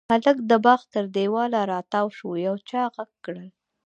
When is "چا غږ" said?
2.69-3.09